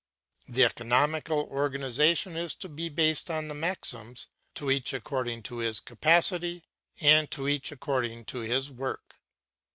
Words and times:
The 0.49 0.63
economical 0.63 1.41
organization 1.43 2.35
is 2.35 2.55
to 2.55 2.67
be 2.67 2.89
based 2.89 3.29
on 3.29 3.47
the 3.47 3.53
maxims, 3.53 4.29
"To 4.55 4.71
each 4.71 4.93
one 4.93 4.97
according 4.97 5.43
to 5.43 5.57
his 5.57 5.79
capacity," 5.79 6.63
and 6.99 7.29
"To 7.29 7.47
each 7.47 7.65
capacity 7.69 7.73
according 7.75 8.25
to 8.25 8.41
its 8.41 8.71
work." 8.71 9.19